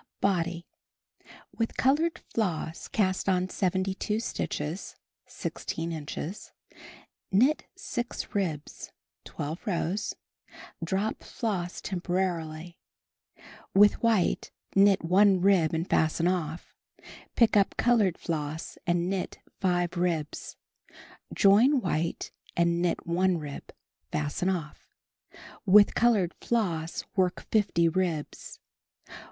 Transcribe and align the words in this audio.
Body. 0.19 0.65
With 1.55 1.77
colored 1.77 2.17
floss 2.17 2.87
cast 2.87 3.29
on 3.29 3.49
72 3.49 4.19
stitches 4.19 4.95
(16 5.27 5.91
inches), 5.91 6.51
knit 7.31 7.67
6 7.75 8.33
ribs 8.33 8.91
(12 9.25 9.67
rows), 9.67 10.15
drop 10.83 11.21
floss 11.23 11.79
temporarily; 11.81 12.79
with 13.75 14.01
white 14.01 14.49
knit 14.75 15.03
1 15.05 15.39
rib 15.39 15.71
and 15.71 15.87
fasten 15.87 16.27
off; 16.27 16.75
pick 17.35 17.55
up 17.55 17.77
col 17.77 17.99
ored 17.99 18.17
floss 18.17 18.79
and 18.87 19.07
knit 19.07 19.37
5 19.59 19.97
ribs; 19.97 20.57
join 21.31 21.79
white 21.79 22.31
and 22.57 22.81
knit 22.81 23.05
1 23.05 23.37
rib, 23.37 23.71
fasten 24.11 24.49
off; 24.49 24.89
with 25.67 25.93
colored 25.93 26.33
floss 26.41 27.03
knit 27.15 27.39
50 27.51 27.87
ribs. 27.89 28.59